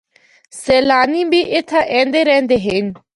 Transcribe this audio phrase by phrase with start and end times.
[0.61, 2.85] سیلانی بھی اِتھا ایندے رہندے ہن۔